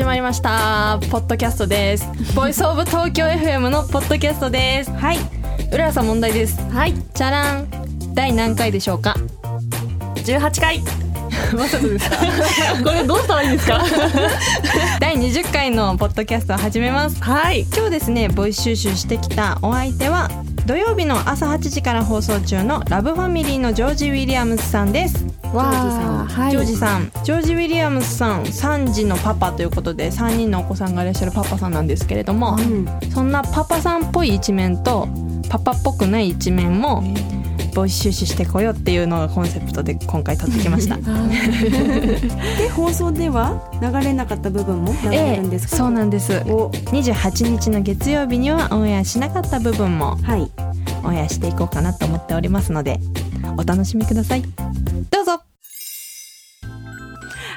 [0.00, 0.98] 始まりました。
[1.10, 2.08] ポッドキャストです。
[2.34, 4.90] ボイスオブ東京 FM のポッドキャストです。
[4.92, 5.18] はい。
[5.72, 6.58] うららさん問題です。
[6.70, 6.94] はい。
[7.14, 7.68] じゃらん
[8.14, 9.14] 第何回でしょうか
[10.24, 10.78] ？18回。
[11.54, 12.16] わざとですか？
[12.82, 13.84] これどうしたらいいんですか？
[15.00, 17.22] 第20回のポッドキャストを始めます。
[17.22, 17.66] はい。
[17.70, 20.30] 今日ですねボイス収集してきたお相手は
[20.66, 26.50] 土曜日の朝8時から放送中のラブファミリーのジョージ・ウィリアムズさんですわあ、はい。
[26.52, 32.86] ジョージさんジョージ・ウィリアムズさん3児のパパということで3人のお子さんがいらっしゃるパパさんなんですけれども、うん。
[33.10, 35.08] そんなパパさんっぽい一面と
[35.48, 37.02] パパっぽくない一面も
[37.74, 45.76] ボイス収集してこようっていうのがコンセプトで今回撮ってきましたで放送では流れなかった部分も流れるんですか。
[45.76, 50.50] えーそうなんです、28日の月曜日にはオンエアしなかった部分もはい。
[51.02, 52.98] オンエアしていこうかなと思っておりますので
[53.56, 54.42] お楽しみください
[55.10, 55.40] どうぞ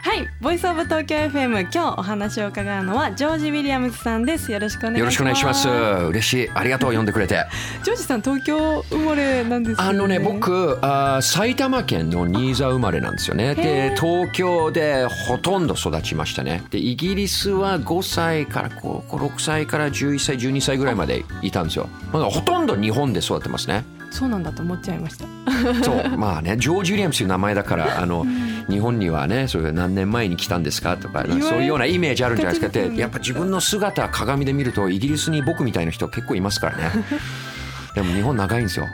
[0.03, 5.67] はいボイスオブ東京 FM 今日お話を伺うのはジョージ・ウィリアムズさんですよろしくお願いしますよろしくお願いします。
[5.69, 6.49] 嬉しい。
[6.53, 7.45] ありがとう、呼んでくれて。
[7.83, 13.55] ジョージさん東京生まれなんですよねあのね、僕、あー埼玉県の新座生まれなんですよね。
[13.55, 16.63] で、東京でほとんど育ちましたね。
[16.69, 21.87] で、イギリスは5歳からこう6歳から11歳、12歳ぐらいまでいたんですよ。
[22.11, 23.85] まだほとんど日本で育ってますね。
[24.13, 25.25] そうなんだと思っちゃいました
[25.83, 28.23] そう、まあね、ジョージ・ウィリアムスという名前だから、あの、
[28.69, 32.71] 日本にはね、そういう何年前に来たんですかとか、そういうようなイメージあるんじゃないですか。
[32.71, 33.01] で、がちですよね。
[33.01, 36.91] やっぱ自分の姿、鏡で見ると、イギリスに僕みたいな人結構いますからね。
[37.95, 38.87] でも日本長いんですよ。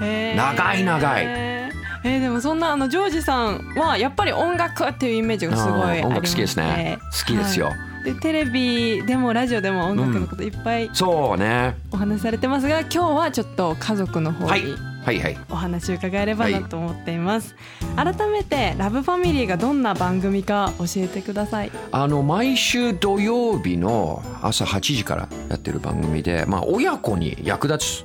[0.00, 0.36] へー。
[0.36, 1.24] 長い長い。
[1.26, 6.98] えーでもそんなあのジョージさんはやっぱり音楽っていうイメージがすごい音ま楽好きですね。
[7.00, 7.66] 好きですよ。
[7.66, 8.04] はい。
[8.04, 11.74] でテレビでもラジオでも音楽のこといっぱいそうね。
[11.90, 14.62] お話しされてますが今日はちょっと家族の方はい。
[14.62, 15.38] にはいはい。
[15.48, 17.54] お話を伺えればなと思っています、
[17.94, 21.70] 改めてラブファミリーがどんな番組か教えてください。
[21.92, 28.04] あの毎週土曜日の朝8時からやってる番組で、まあ、親子に役立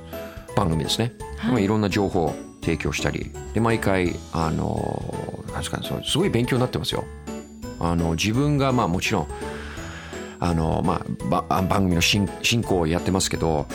[0.54, 1.50] 番組ですね、はい。
[1.50, 3.32] まあ、いろんな情報を提供したり。
[3.52, 7.02] で毎回あのなんですかねそうすごい勉強になってますよ。
[7.80, 9.28] あの自分がまあもちろん
[10.42, 11.04] あの、ま
[11.48, 12.26] あ、番組の進
[12.64, 13.66] 行をやってますけど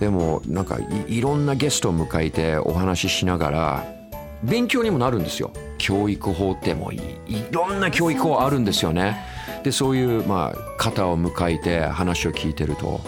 [0.00, 4.00] でもなんかいろんなゲストを迎えてお話ししながら
[4.42, 5.52] 勉強にもなるんですよ。
[5.78, 7.00] 教育法ってもうい。
[7.26, 9.18] いろんな教育法あるんですよね。
[9.64, 13.00] でそういう、まあ、方を迎えて話を聞いてると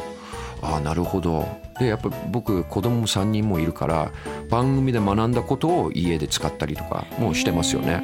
[0.62, 1.46] ああなるほど。
[1.78, 4.10] でやっぱ僕子供も3人もいるから
[4.48, 8.02] 番組で学んだことを家で使ったりとかもしてますよね。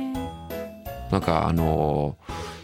[1.11, 2.17] なんかあの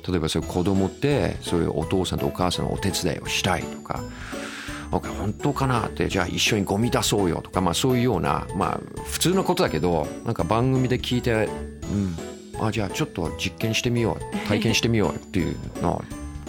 [0.06, 4.02] 例えばそういう子供ってそういうお父さんとお母さんのお手伝いをしたいとか
[4.90, 11.48] 「本当かな?」ってじゃあ一緒にゴミ出そうよとか、まあ、そういうような、まあ、普通のことだけどなんか番組で聞いて
[11.90, 12.16] 「うん
[12.60, 16.04] あじゃあちょっと実験してみよう体験してみよう」っていうのを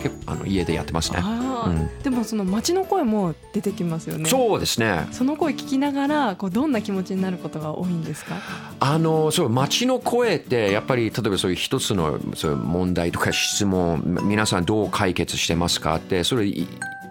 [0.05, 1.19] 結構あの家でやってますね。
[1.19, 1.89] うん。
[2.03, 4.29] でもその街の声も出てきますよね。
[4.29, 5.07] そうですね。
[5.11, 8.35] その声聞きながらこうどんな気持ちになることが多いんですか？
[8.79, 16.67] あのそう街の声ってやっぱり例えばそういう一つのそういう問題とか質問み皆さんどう解決してますかってそれい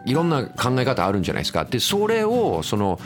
[0.06, 1.64] いろんな考え方あるんじゃないですか。
[1.64, 3.00] でそれをその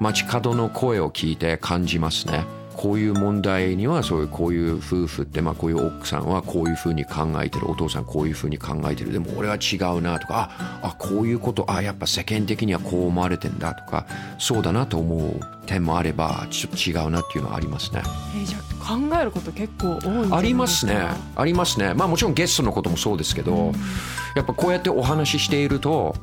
[0.00, 2.44] 街角の声を聞いて感じますね
[2.78, 9.12] こういう問題にはそういうこういう夫婦ってまあこういう奥さんはこういうふうに考えてるお父さんこういうふうに考えてる。
[9.12, 14.06] でも俺は違うなとかああこういうことあやっぱ世間的にはこう思われてんだとか
[14.38, 18.02] そうだなと思う点もあればちょっと違うなっていうのはありますね。
[18.36, 21.08] えーじゃあ考えること結構多いありますね。
[21.34, 21.94] ありますね。
[21.94, 23.72] まあもちろんゲストのこともそうですけど、
[24.34, 26.14] やっぱこうやってお話ししていると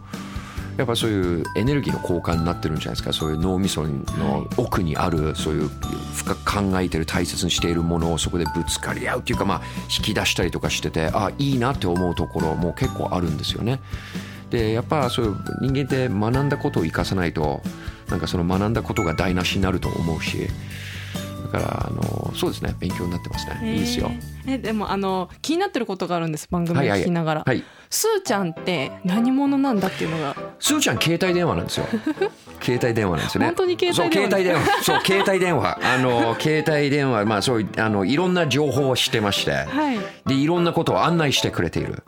[0.77, 5.69] やっぱそういうエネルギーの交換になってるんじゃないですかそういう脳みその奥にあるそういう
[6.13, 13.79] 深く考えてる大切にしているものをそこでぶつかり合うっていうかまあ引き出したりとかしててあいいなって思うところも結構あるんですよね。
[14.49, 17.61] でやっぱそういう人間って学んだことを生かさないと
[18.09, 20.47] なんかその学んだことが台無しになると思うし
[21.45, 22.75] だからあのそうですね。
[22.79, 23.73] 勉強になってますね。
[23.73, 24.11] いいですよ。
[24.47, 26.47] えでもあの気になってることがあるんです。
[26.49, 27.01] 番組をはいはい。
[27.01, 27.63] 聞きながら、はい。
[27.89, 30.35] スーちゃんって何者なんだっていうのが。
[30.59, 31.85] すーちゃん携帯電話なんですよ。
[32.61, 33.47] 携帯電話なんですよね。
[33.47, 34.31] 本当に携帯電話。
[34.31, 34.83] そう携帯電話。
[34.83, 35.79] そう携帯電話。
[35.83, 39.99] あの携帯電話まあそういうあのいろんな情報をしてまして、はい。
[40.25, 42.03] でいろんなことを案内してくれている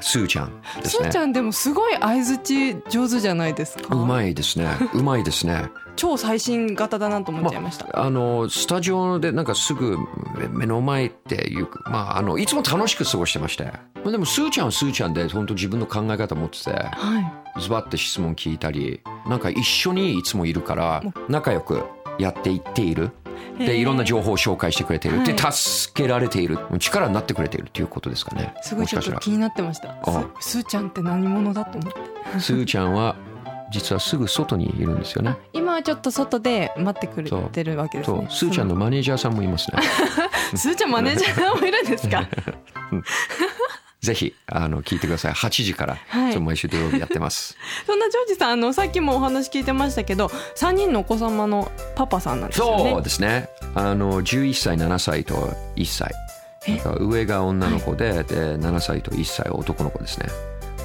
[0.00, 1.16] すーちゃんですねスーち。
[1.16, 4.68] ゃんでもすごい相づち上手じゃないですかうまいですね。
[4.92, 5.70] うまいですね。
[5.96, 9.96] 超最新型だなと思っちゃいました、あのスタジオでなんかすぐ
[10.36, 13.72] 目目の前っていうかまああのいつも楽しく過ごしてまして、ま
[14.06, 16.70] あでもスーちゃんはスーちゃんで本当自分の考え方持ってて。
[16.70, 16.86] は
[17.20, 21.84] いズバッて質問聞いたりなんか一緒にいつもいるから仲良く
[22.18, 23.10] やっていっている
[23.58, 26.58] でいろんな情報を紹介してくれている、では助けられている。
[26.78, 28.54] 力になってくれているということですかね。
[28.62, 29.96] すごいちょっと気になってました。
[30.02, 31.92] あすすーちゃんって何者だと思っ
[32.32, 32.40] て。
[32.40, 33.16] すーちゃんは
[33.72, 35.36] 実はすぐ外にいるんですよね。
[35.52, 38.26] 今はちょっと外で待ってくれてるわけですね。
[38.30, 39.78] すーちゃんのマネージャーさんもいますね。
[40.56, 42.22] す ーちゃんマネージャーさんもいるんですか？
[44.04, 45.32] ぜひあの聞いてください。
[45.32, 46.38] 8時から、はい。
[46.38, 47.56] 毎週土曜日やってます。
[47.86, 52.90] そんなジョージさんあのさっきもお話聞いてましたけど3人のお子様のパパさんなんですよね。
[52.92, 53.48] そうですね。
[53.74, 56.12] あの11歳7歳と1歳。
[56.98, 60.28] 上が女の子で,、で7歳と1歳は男の子ですね。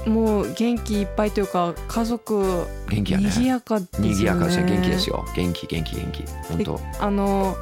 [0.06, 3.30] もう元気いっぱいというか家族元気やね。
[3.30, 4.10] 賑やかですよね。
[4.10, 4.64] 賑やかですね。
[4.64, 5.26] 元気ですよ。
[5.36, 6.24] 元気元気元気。
[6.50, 6.80] 本当。
[7.00, 7.56] あの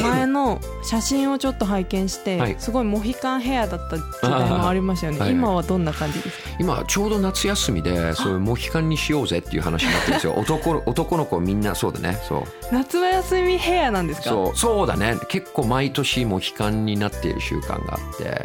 [0.00, 2.56] 前の写真をちょっと拝見して、はい。
[2.58, 5.18] すごいモヒカンヘアだった時代もありましたよね。
[5.20, 5.38] はいはい。
[5.38, 6.50] 今はどんな感じですか？
[6.60, 10.34] 今ちょうど夏休みでそういうモヒカンにしようぜっていう話になってるんですよ。
[10.38, 12.18] 男男の子みんなそうだね。
[12.28, 12.42] そう。
[12.72, 14.30] 夏休みヘアなんですか？
[14.30, 14.58] そう。
[14.58, 15.16] そうだね。
[15.28, 18.44] 結構毎年モヒカンになっている習慣があって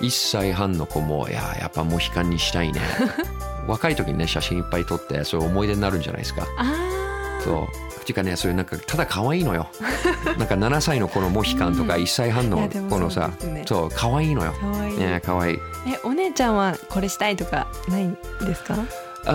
[0.00, 2.80] 1歳半の子もいややっぱモヒカンにしたいね。
[3.66, 6.46] 若い時にね写真いっぱい撮ってそういう思い出になるんじゃないですか。
[6.58, 7.66] あそう
[8.06, 9.66] っていうかねそういうなんかただ可愛いのよ。
[10.38, 12.02] なんか7歳の子のモヒカンとかうん。
[12.02, 13.64] 1歳半のいやでも子のさそうですね。
[13.66, 14.54] そう可愛いのよ。
[14.56, 14.94] あかわい。
[14.94, 15.58] い、ね可愛い。
[15.88, 18.76] えお姉ちゃんはこれしたいとかないんですか？
[19.24, 19.32] あ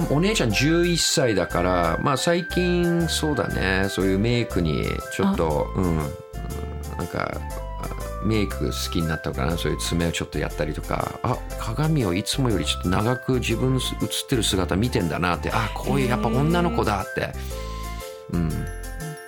[0.00, 3.88] ーお姉ちゃん11歳だからまあ最近そうだね。
[3.90, 5.96] そういうメイクにちょっとうんうん。
[6.96, 7.38] なんか
[7.82, 7.88] あ
[8.24, 9.58] メイク好きになったのかな？
[9.58, 11.18] そういう爪をちょっとやったりとか。
[11.22, 15.50] あ鏡をいつもよりちょっと長く自分の映ってる姿見てんだなって。
[15.52, 17.34] あこういうやっぱ女の子だって
[18.32, 18.50] うん。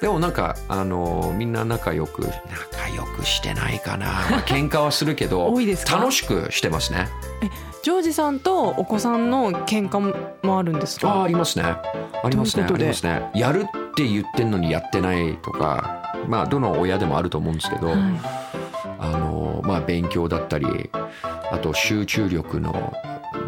[0.01, 2.23] でもなんかあのみんな仲良く。
[2.23, 5.97] 仲良くしてないかな、 まあ、喧嘩はするけど多いですか？
[5.97, 7.09] 楽しくしてますね。
[7.83, 9.99] ジョージさんとお子さんの喧嘩
[10.47, 11.65] もあるんですああかありますね。
[11.65, 12.65] ありますね。
[12.65, 13.31] ありますね。
[13.35, 13.65] やるっ
[13.95, 17.99] て言ってんのにやってないとかまあどの親でもあると思うんですけど、はい。
[19.01, 20.91] あのまあ勉強だったり
[21.51, 22.93] あと集中力の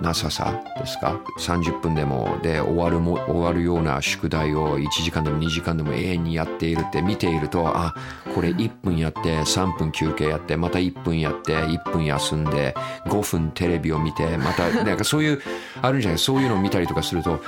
[0.00, 7.94] なささですか？30分でもで終わるも終わるような宿題を1時間でも2時間でも永遠にやっているって見ているとあ
[8.34, 12.74] これ1分やって3分休憩やってまた1分やって1分休んで
[13.06, 15.42] 5分テレビを見てまた なんかそういう
[15.82, 17.40] あるんじゃないそういうのを見たりとかすると、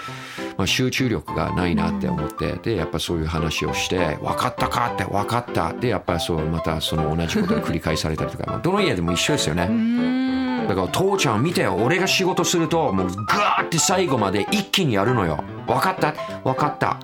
[0.57, 5.73] まあ、集中力がないなって思ってでやっぱそういう話をして分かったかって分かった。
[5.73, 10.22] でやっぱりそうまたその同じことが繰り返されたりとか、まあ、どの家でも一緒ですよね。
[10.69, 11.77] だから父ちゃん見てよ。
[11.77, 15.43] 俺が仕事するともうガーって最後まで一気にやるのよ。
[15.67, 16.13] 分かった？
[16.45, 16.99] 分かった。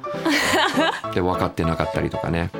[1.15, 2.51] で分かってなかったりとかね。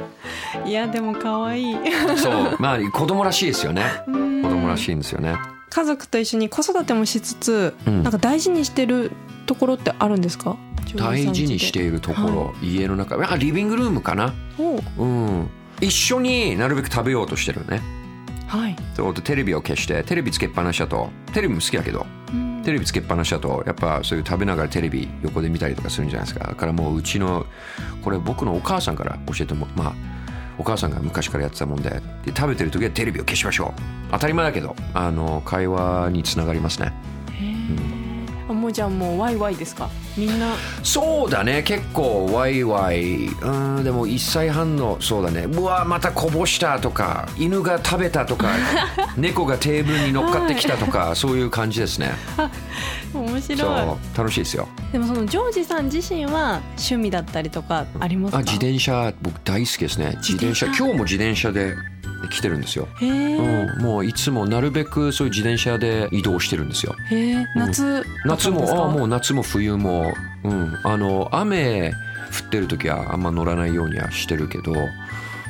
[0.65, 1.77] いやでも可愛い。
[2.17, 2.57] そう。
[2.59, 3.83] まあ子供らしいですよね。
[4.07, 5.37] 子供らしいんですよね。
[5.71, 8.03] 家族と一緒に子育てもしつつ、うん。
[8.03, 9.13] なんか大事にしてる
[9.47, 10.57] ところってあるんですか？
[10.97, 13.17] 大事にしているところ、家の中。
[13.31, 14.33] あリビングルームかな。
[14.59, 15.05] おう。
[15.07, 15.51] ん。
[15.81, 17.81] 一緒になるべく食べようとしてるね
[18.49, 18.77] はい。
[18.97, 21.11] そうでテレビを消してテレビつけっぱなしだと。
[21.33, 22.07] テレビも好きだけど。
[22.33, 22.63] うん。
[22.65, 26.49] テレビつけっぱなしだとやっぱそういう食べながらテレビ横で見たりとかするんじゃないですか。
[26.49, 27.47] だからもううちの
[28.03, 29.95] これ僕のお母さんから教えてもまあ
[30.59, 31.91] お母さんが昔からやってたもんで
[32.25, 33.81] で食べてる時はテレビを消しましょう。
[34.11, 36.93] 当たり前だけどあの会話につながりますね
[38.69, 39.89] もうじゃあもうワイワイですか？
[40.19, 40.53] みんな？
[40.83, 41.63] そうだね。
[41.63, 43.29] 結構ワイワイ。
[43.29, 45.45] うんでも1歳半のそうだね。
[45.45, 48.49] うわまたこぼしたとか犬が食べたとか
[49.17, 52.13] 猫がテーブルに乗っかってきたとか、そういう感じですね。
[53.15, 53.59] 面白い。
[53.59, 53.67] そ
[54.15, 54.69] う楽しいですよ。
[54.93, 58.39] でもそのジョージさん自身は趣味だったりとかありますか？
[58.39, 60.13] あ自転車僕大好きですね。
[60.19, 60.67] 自転車。
[60.67, 61.75] 今日も自転車で
[62.29, 66.95] 来てるんですよ、うん、もういつもなるべくそういう自転車で移動してるんですよ。
[67.11, 70.13] へえ夏夏もあもうう夏も冬も、
[70.45, 74.75] うん、あの雨降ってる時はあんま乗らないようにはしてるけど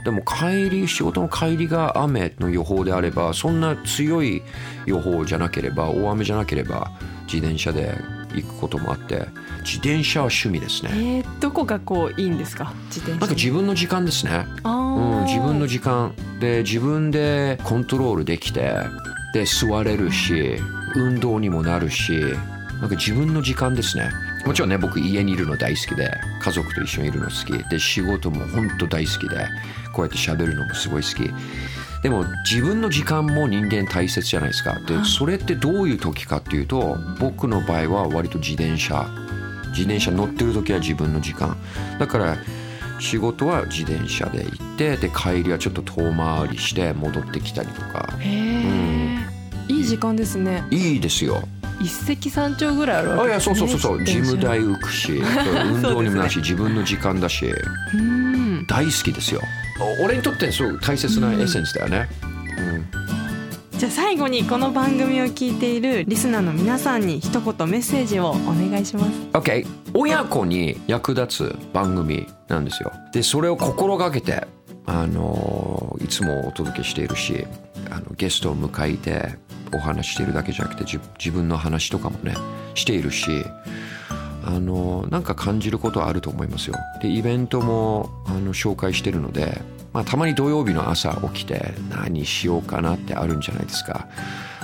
[0.04, 4.42] でも帰り仕事の帰りが雨の予報であればそんな強い
[4.86, 6.92] 予報じゃなければ大雨じゃなければ
[7.26, 7.94] 自転車で
[8.34, 9.26] 行くこともあって
[9.60, 10.90] 自転車は趣味ですね。
[10.94, 12.72] えー、どこがこういいんですか？
[12.86, 13.18] 自転車。
[13.20, 14.46] なんか自分の時間ですね。
[14.62, 16.14] あうん、ー自分の時間。
[16.40, 18.72] で自分でコントロールできて
[19.34, 20.56] で座れるし
[20.94, 22.12] 運動にもなるし
[22.80, 24.10] なんか自分の時間ですね。
[24.46, 27.68] もちろんね僕家にいるの大好きで家族と一緒にいるの好き。
[27.68, 29.36] で仕事も本当大好きで
[29.92, 31.30] こうやって喋るのもすごい好き
[32.02, 34.78] でも自分の時間も人間大切じゃないですか。
[34.80, 35.04] ではい。
[35.04, 39.08] それってどういう時かっていうと僕の場合は割と自転車。
[39.70, 41.56] 自転車乗ってる時は自分の時間。
[41.98, 42.36] だから
[43.00, 48.08] 仕事は自転車で行ってで帰りはちょっと遠回りして戻ってきたりとか。
[48.18, 48.28] へ
[49.68, 50.64] え、いい時間ですね。
[50.70, 51.46] いいですよ。
[51.80, 55.22] 一石三鳥ぐらいあるわけあいやそうそうそうそう、ジム代う浮くし
[55.72, 57.46] 運動にもなるし、自分の時間だし。
[57.96, 58.66] ん。
[58.66, 59.40] 大好きですよ。
[59.40, 59.67] お
[60.02, 62.08] 俺にとってすごく大切なエッセンスだよね、
[63.78, 69.10] じゃあ最後にこの番組を聞いているリスナーの皆さんに一言メッセージをお願いします。
[69.32, 72.92] OK 親子に役立つ番組なんですよ。
[73.12, 74.48] でそれを心がけて
[74.86, 77.46] あのいつもお届けしているし
[77.90, 79.36] あのゲストを迎えて
[79.72, 82.34] お話ししているだけじゃなくて自自分の話とかもね
[82.74, 83.44] しているし
[84.48, 86.76] あのなんか感じることはあると思いますよ。
[87.02, 89.60] でイベントもあの紹介してるので、
[89.92, 94.08] まあ、たまに土曜日の朝起きて何しようかなってあるんじゃないですか、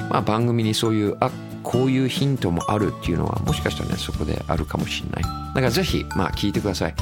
[0.09, 1.31] まあ、番組にそういうあ
[1.63, 5.23] こういうヒントもあるっていうのはもしかしたらねそこであるかもしれない。
[5.23, 6.95] だからぜひまあ聞いてください。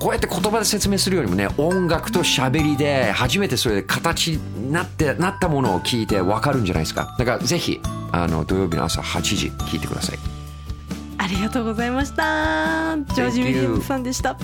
[0.00, 7.14] こうやって言葉で説明するよりもね音楽と喋りで初めてそれで形になってなったものを聞いて分かるんじゃないですか。
[7.20, 10.33] だからぜひあの土曜日の朝8時聞いてください。
[11.24, 12.98] ありがとうございました。
[13.14, 14.36] ジョージ・ウィリアムさんでした。